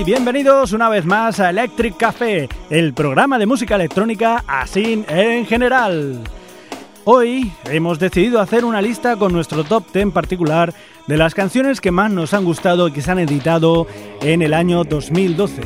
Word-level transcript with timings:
Y 0.00 0.04
bienvenidos 0.04 0.72
una 0.72 0.88
vez 0.88 1.04
más 1.04 1.40
a 1.40 1.50
Electric 1.50 1.94
Café, 1.94 2.48
el 2.70 2.94
programa 2.94 3.38
de 3.38 3.44
música 3.44 3.74
electrónica 3.74 4.42
así 4.46 5.04
en 5.06 5.44
general. 5.44 6.22
Hoy 7.04 7.52
hemos 7.66 7.98
decidido 7.98 8.40
hacer 8.40 8.64
una 8.64 8.80
lista 8.80 9.16
con 9.16 9.30
nuestro 9.30 9.62
top 9.62 9.92
10 9.92 10.10
particular 10.12 10.72
de 11.06 11.18
las 11.18 11.34
canciones 11.34 11.82
que 11.82 11.90
más 11.90 12.10
nos 12.10 12.32
han 12.32 12.46
gustado 12.46 12.88
y 12.88 12.92
que 12.92 13.02
se 13.02 13.10
han 13.10 13.18
editado 13.18 13.86
en 14.22 14.40
el 14.40 14.54
año 14.54 14.84
2012. 14.84 15.60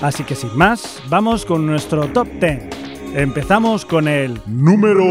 Así 0.00 0.22
que 0.22 0.36
sin 0.36 0.56
más, 0.56 1.02
vamos 1.08 1.44
con 1.44 1.66
nuestro 1.66 2.06
top 2.06 2.28
10. 2.40 2.68
Empezamos 3.16 3.84
con 3.84 4.06
el 4.06 4.40
número 4.46 5.02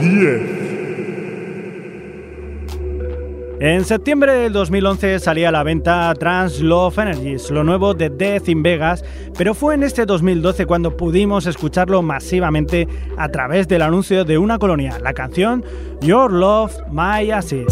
10. 0.00 0.65
En 3.58 3.86
septiembre 3.86 4.34
del 4.34 4.52
2011 4.52 5.18
salía 5.18 5.48
a 5.48 5.52
la 5.52 5.62
venta 5.62 6.12
Trans 6.14 6.60
Love 6.60 6.98
Energies, 6.98 7.50
lo 7.50 7.64
nuevo 7.64 7.94
de 7.94 8.10
Death 8.10 8.50
in 8.50 8.62
Vegas, 8.62 9.02
pero 9.36 9.54
fue 9.54 9.74
en 9.74 9.82
este 9.82 10.04
2012 10.04 10.66
cuando 10.66 10.94
pudimos 10.94 11.46
escucharlo 11.46 12.02
masivamente 12.02 12.86
a 13.16 13.30
través 13.30 13.66
del 13.66 13.80
anuncio 13.80 14.26
de 14.26 14.36
una 14.36 14.58
colonia, 14.58 14.98
la 15.02 15.14
canción 15.14 15.64
Your 16.02 16.30
Love, 16.30 16.74
My 16.90 17.30
Acid. 17.30 17.66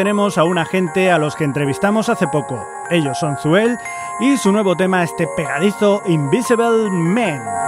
Tenemos 0.00 0.38
a 0.38 0.44
una 0.44 0.64
gente 0.64 1.10
a 1.10 1.18
los 1.18 1.36
que 1.36 1.44
entrevistamos 1.44 2.08
hace 2.08 2.26
poco. 2.26 2.66
Ellos 2.88 3.18
son 3.18 3.36
Zuel 3.36 3.76
y 4.18 4.38
su 4.38 4.50
nuevo 4.50 4.74
tema 4.74 5.04
este 5.04 5.28
pegadizo 5.36 6.00
Invisible 6.06 6.88
Men. 6.90 7.59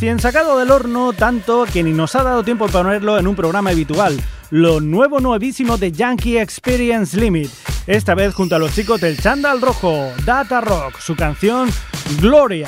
Recién 0.00 0.18
sacado 0.18 0.58
del 0.58 0.70
horno, 0.70 1.12
tanto 1.12 1.66
que 1.70 1.82
ni 1.82 1.92
nos 1.92 2.14
ha 2.14 2.22
dado 2.22 2.42
tiempo 2.42 2.64
para 2.68 2.84
ponerlo 2.84 3.18
en 3.18 3.26
un 3.26 3.36
programa 3.36 3.68
habitual. 3.68 4.18
Lo 4.48 4.80
nuevo 4.80 5.20
nuevísimo 5.20 5.76
de 5.76 5.92
Yankee 5.92 6.38
Experience 6.38 7.14
Limit. 7.20 7.50
Esta 7.86 8.14
vez 8.14 8.32
junto 8.32 8.56
a 8.56 8.58
los 8.58 8.74
chicos 8.74 9.02
del 9.02 9.18
Chandal 9.18 9.60
Rojo, 9.60 10.10
Data 10.24 10.62
Rock, 10.62 10.98
su 11.00 11.14
canción 11.14 11.68
Gloria. 12.18 12.66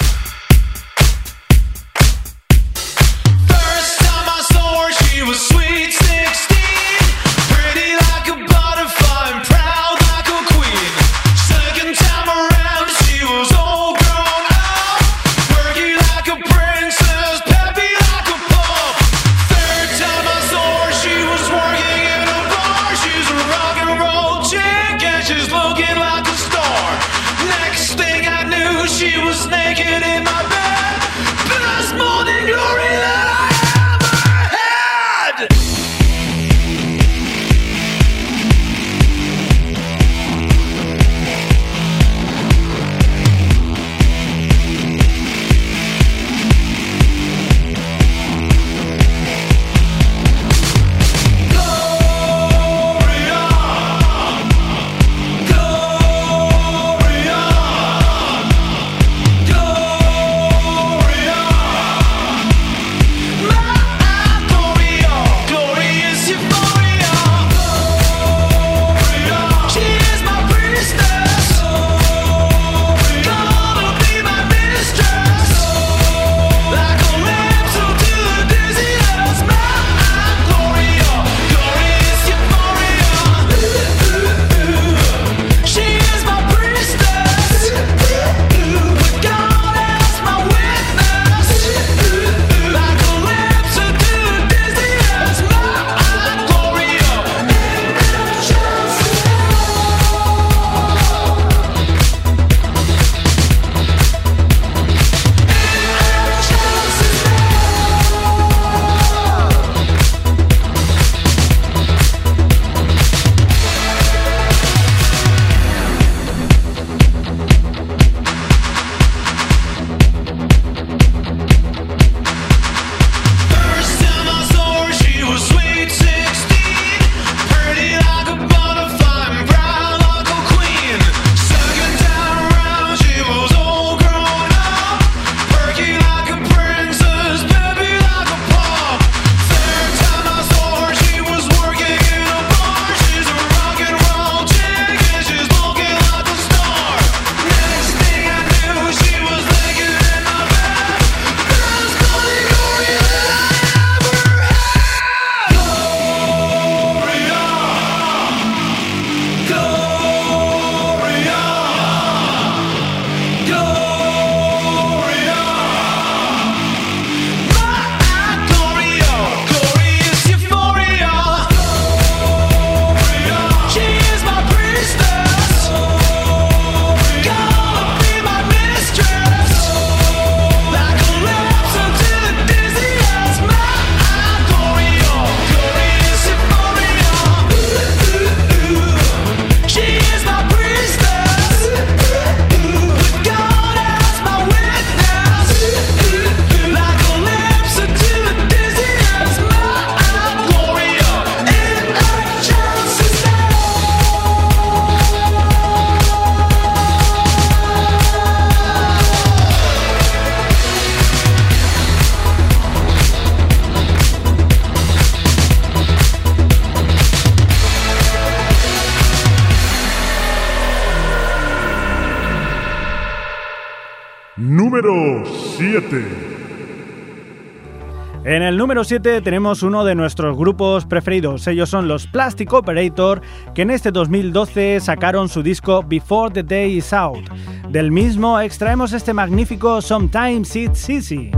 En 228.24 228.42
el 228.42 228.56
número 228.56 228.84
7 228.84 229.20
tenemos 229.20 229.62
uno 229.62 229.84
de 229.84 229.94
nuestros 229.94 230.36
grupos 230.36 230.86
preferidos. 230.86 231.46
Ellos 231.48 231.70
son 231.70 231.88
los 231.88 232.06
Plastic 232.06 232.52
Operator, 232.52 233.20
que 233.54 233.62
en 233.62 233.70
este 233.70 233.90
2012 233.90 234.80
sacaron 234.80 235.28
su 235.28 235.42
disco 235.42 235.82
Before 235.82 236.32
the 236.32 236.42
Day 236.42 236.76
is 236.76 236.92
Out. 236.92 237.28
Del 237.70 237.90
mismo 237.90 238.38
extraemos 238.38 238.92
este 238.92 239.12
magnífico 239.12 239.80
Sometimes 239.80 240.54
It's 240.54 240.88
Easy. 240.88 241.32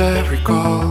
I 0.00 0.26
recall 0.30 0.89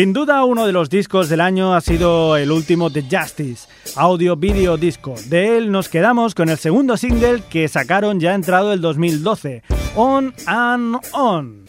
Sin 0.00 0.14
duda 0.14 0.44
uno 0.44 0.64
de 0.64 0.72
los 0.72 0.88
discos 0.88 1.28
del 1.28 1.42
año 1.42 1.74
ha 1.74 1.82
sido 1.82 2.38
el 2.38 2.50
último 2.50 2.88
de 2.88 3.02
Justice, 3.02 3.68
audio 3.96 4.34
video 4.34 4.78
disco. 4.78 5.14
De 5.26 5.58
él 5.58 5.70
nos 5.70 5.90
quedamos 5.90 6.34
con 6.34 6.48
el 6.48 6.56
segundo 6.56 6.96
single 6.96 7.42
que 7.50 7.68
sacaron 7.68 8.18
ya 8.18 8.32
entrado 8.32 8.72
el 8.72 8.80
2012, 8.80 9.62
On 9.96 10.32
and 10.46 10.96
On. 11.12 11.66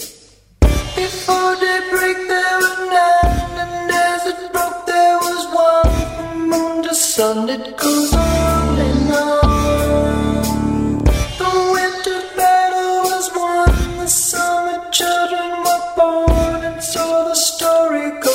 on 8.14 8.80
and 8.80 9.12
on. 9.12 9.41
So 16.82 17.26
the 17.30 17.36
story 17.36 18.10
goes. 18.22 18.31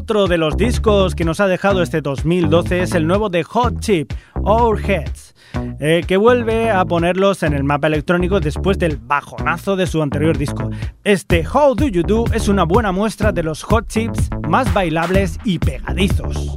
Otro 0.00 0.28
de 0.28 0.38
los 0.38 0.56
discos 0.56 1.14
que 1.14 1.26
nos 1.26 1.40
ha 1.40 1.46
dejado 1.46 1.82
este 1.82 2.00
2012 2.00 2.80
es 2.80 2.94
el 2.94 3.06
nuevo 3.06 3.28
de 3.28 3.42
Hot 3.42 3.80
Chip, 3.80 4.10
Our 4.34 4.80
Heads, 4.80 5.34
eh, 5.78 6.02
que 6.08 6.16
vuelve 6.16 6.70
a 6.70 6.86
ponerlos 6.86 7.42
en 7.42 7.52
el 7.52 7.64
mapa 7.64 7.88
electrónico 7.88 8.40
después 8.40 8.78
del 8.78 8.96
bajonazo 8.96 9.76
de 9.76 9.86
su 9.86 10.02
anterior 10.02 10.38
disco. 10.38 10.70
Este 11.04 11.46
How 11.46 11.74
Do 11.74 11.86
You 11.86 12.02
Do 12.02 12.24
es 12.32 12.48
una 12.48 12.64
buena 12.64 12.92
muestra 12.92 13.30
de 13.30 13.42
los 13.42 13.62
Hot 13.64 13.88
Chips 13.88 14.30
más 14.48 14.72
bailables 14.72 15.38
y 15.44 15.58
pegadizos. 15.58 16.56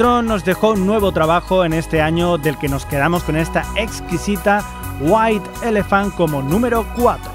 Nos 0.00 0.46
dejó 0.46 0.70
un 0.70 0.86
nuevo 0.86 1.12
trabajo 1.12 1.62
en 1.62 1.74
este 1.74 2.00
año 2.00 2.38
del 2.38 2.56
que 2.56 2.70
nos 2.70 2.86
quedamos 2.86 3.22
con 3.22 3.36
esta 3.36 3.66
exquisita 3.76 4.64
White 4.98 5.46
Elephant 5.62 6.14
como 6.14 6.40
número 6.40 6.86
4. 6.96 7.29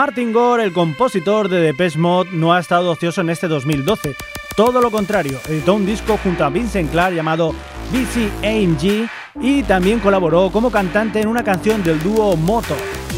Martin 0.00 0.32
Gore, 0.32 0.64
el 0.64 0.72
compositor 0.72 1.50
de 1.50 1.60
Depeche 1.60 1.98
Mode, 1.98 2.30
no 2.32 2.54
ha 2.54 2.60
estado 2.60 2.90
ocioso 2.90 3.20
en 3.20 3.28
este 3.28 3.48
2012. 3.48 4.16
Todo 4.56 4.80
lo 4.80 4.90
contrario, 4.90 5.38
editó 5.46 5.74
un 5.74 5.84
disco 5.84 6.18
junto 6.22 6.42
a 6.42 6.48
Vincent 6.48 6.90
Clark 6.90 7.14
llamado 7.14 7.54
BCAMG 7.92 9.10
y 9.42 9.62
también 9.64 10.00
colaboró 10.00 10.50
como 10.50 10.70
cantante 10.70 11.20
en 11.20 11.28
una 11.28 11.44
canción 11.44 11.82
del 11.82 12.02
dúo 12.02 12.34
Moto. 12.34 12.76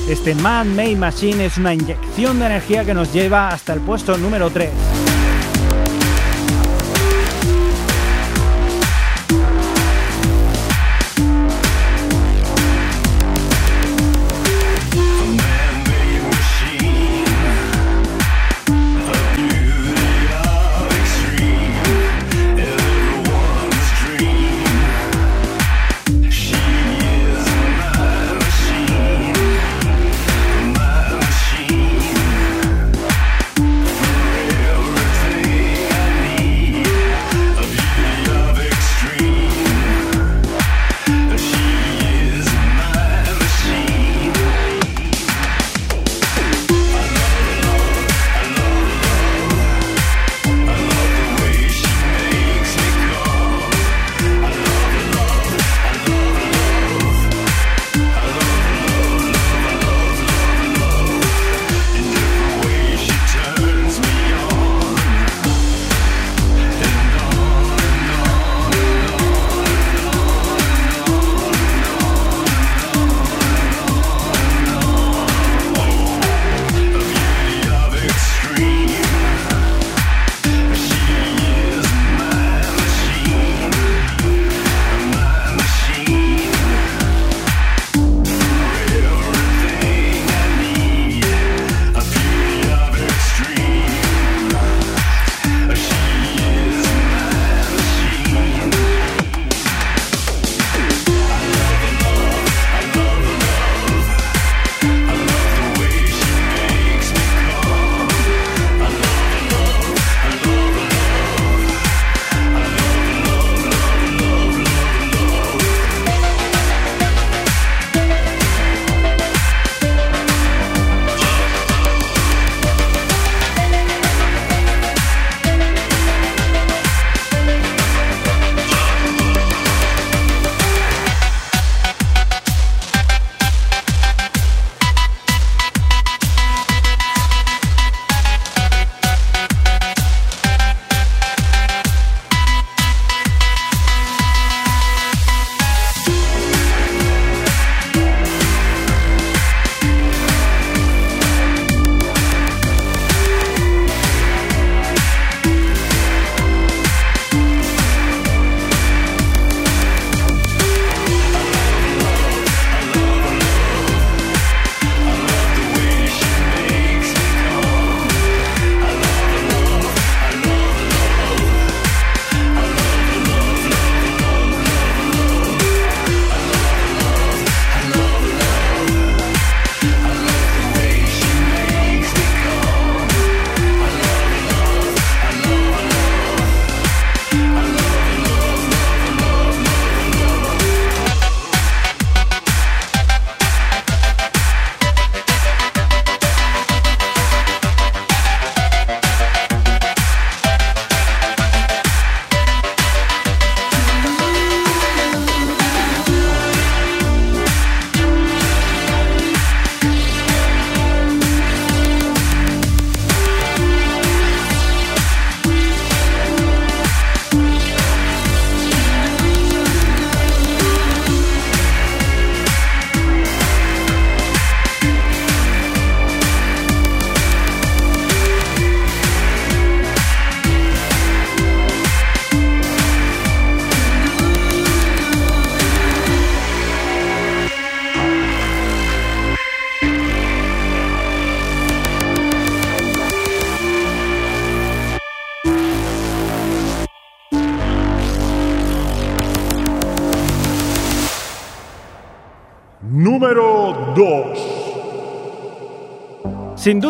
Este 0.08 0.34
Man 0.34 0.74
Made 0.74 0.96
Machine 0.96 1.44
es 1.44 1.56
una 1.56 1.72
inyección 1.72 2.40
de 2.40 2.46
energía 2.46 2.84
que 2.84 2.94
nos 2.94 3.12
lleva 3.12 3.50
hasta 3.50 3.74
el 3.74 3.80
puesto 3.80 4.18
número 4.18 4.50
3. 4.50 4.91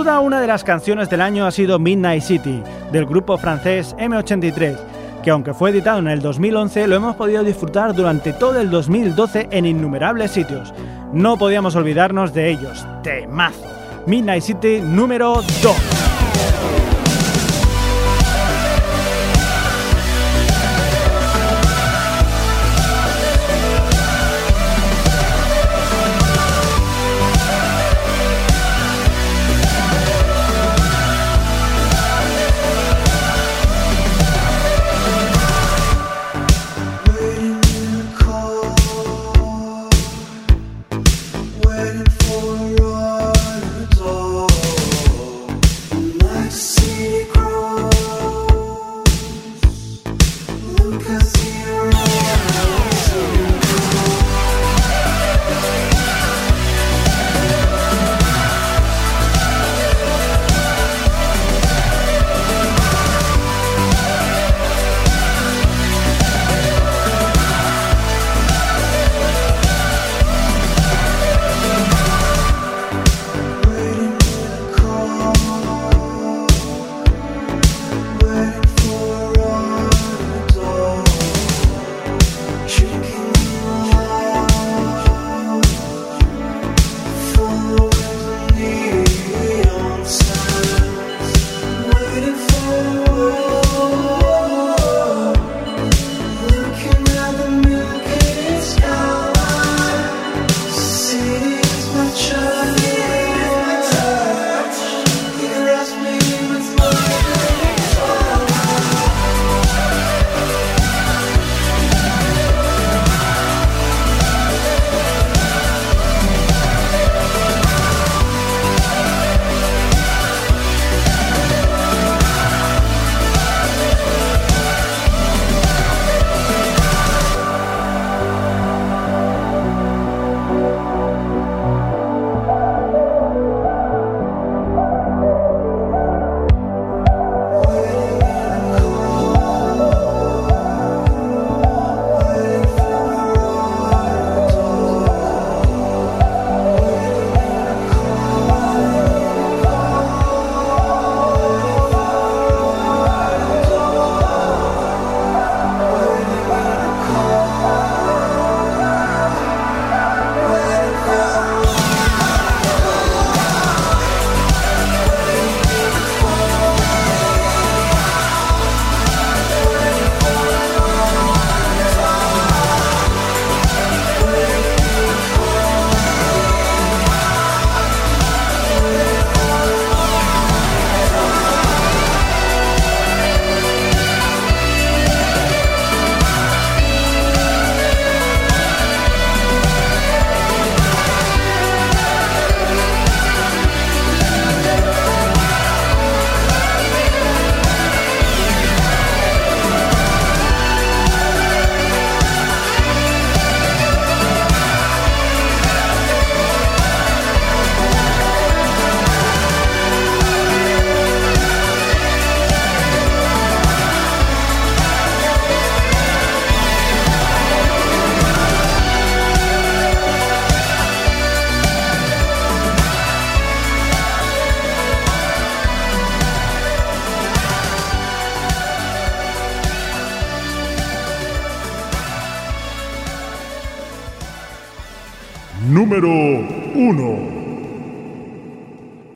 Duda, 0.03 0.19
una 0.19 0.41
de 0.41 0.49
las 0.49 0.65
canciones 0.65 1.09
del 1.11 1.21
año 1.21 1.47
ha 1.47 1.53
sido 1.53 1.79
Midnight 1.79 2.25
City, 2.25 2.61
del 2.91 3.07
grupo 3.07 3.39
francés 3.39 3.95
M83, 4.01 4.77
que 5.23 5.31
aunque 5.31 5.55
fue 5.55 5.71
editado 5.71 6.01
en 6.01 6.09
el 6.09 6.21
2011, 6.21 6.89
lo 6.89 6.97
hemos 6.97 7.15
podido 7.15 7.45
disfrutar 7.45 7.95
durante 7.95 8.33
todo 8.33 8.61
el 8.61 8.69
2012 8.69 9.47
en 9.53 9.65
innumerables 9.65 10.33
sitios. 10.33 10.75
No 11.13 11.37
podíamos 11.37 11.77
olvidarnos 11.77 12.35
de 12.35 12.51
ellos. 12.51 12.85
Temazo. 13.05 13.63
Midnight 14.07 14.43
City 14.43 14.81
número 14.81 15.35
2. 15.63 16.02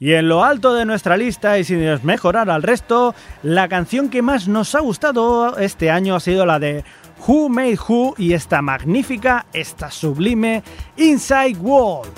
Y 0.06 0.14
en 0.14 0.28
lo 0.28 0.44
alto 0.44 0.72
de 0.72 0.84
nuestra 0.84 1.16
lista, 1.16 1.58
y 1.58 1.64
sin 1.64 1.82
mejorar 2.04 2.48
al 2.48 2.62
resto, 2.62 3.12
la 3.42 3.66
canción 3.66 4.08
que 4.08 4.22
más 4.22 4.46
nos 4.46 4.76
ha 4.76 4.78
gustado 4.78 5.58
este 5.58 5.90
año 5.90 6.14
ha 6.14 6.20
sido 6.20 6.46
la 6.46 6.60
de 6.60 6.84
Who 7.26 7.48
Made 7.48 7.76
Who 7.88 8.14
y 8.16 8.32
esta 8.32 8.62
magnífica, 8.62 9.46
esta 9.52 9.90
sublime 9.90 10.62
Inside 10.96 11.56
World. 11.58 12.12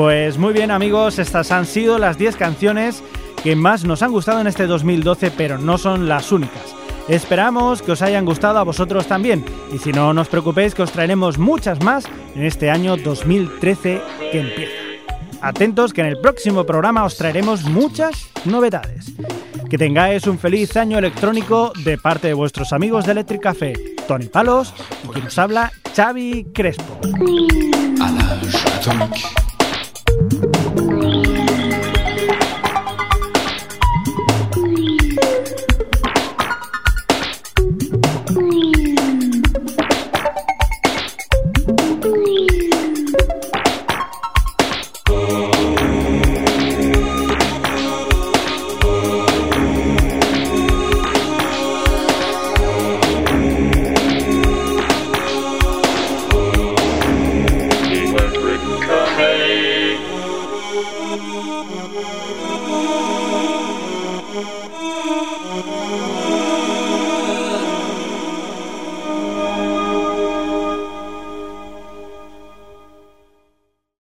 Pues 0.00 0.38
muy 0.38 0.54
bien 0.54 0.70
amigos, 0.70 1.18
estas 1.18 1.52
han 1.52 1.66
sido 1.66 1.98
las 1.98 2.16
10 2.16 2.36
canciones 2.36 3.02
que 3.42 3.54
más 3.54 3.84
nos 3.84 4.02
han 4.02 4.12
gustado 4.12 4.40
en 4.40 4.46
este 4.46 4.66
2012, 4.66 5.30
pero 5.30 5.58
no 5.58 5.76
son 5.76 6.08
las 6.08 6.32
únicas. 6.32 6.74
Esperamos 7.06 7.82
que 7.82 7.92
os 7.92 8.00
hayan 8.00 8.24
gustado 8.24 8.58
a 8.58 8.62
vosotros 8.62 9.06
también, 9.06 9.44
y 9.70 9.76
si 9.76 9.92
no, 9.92 10.14
no 10.14 10.22
os 10.22 10.28
preocupéis 10.28 10.74
que 10.74 10.80
os 10.80 10.90
traeremos 10.90 11.36
muchas 11.36 11.84
más 11.84 12.06
en 12.34 12.44
este 12.44 12.70
año 12.70 12.96
2013 12.96 14.00
que 14.32 14.40
empieza. 14.40 14.72
Atentos 15.42 15.92
que 15.92 16.00
en 16.00 16.06
el 16.06 16.18
próximo 16.18 16.64
programa 16.64 17.04
os 17.04 17.18
traeremos 17.18 17.64
muchas 17.64 18.30
novedades. 18.46 19.12
Que 19.68 19.76
tengáis 19.76 20.26
un 20.26 20.38
feliz 20.38 20.78
año 20.78 20.96
electrónico 20.96 21.74
de 21.84 21.98
parte 21.98 22.28
de 22.28 22.34
vuestros 22.34 22.72
amigos 22.72 23.04
de 23.04 23.12
Electric 23.12 23.42
Café, 23.42 23.74
Tony 24.08 24.28
Palos 24.28 24.72
y 25.04 25.08
quien 25.08 25.24
nos 25.26 25.38
habla, 25.38 25.70
Xavi 25.94 26.46
Crespo. 26.54 27.00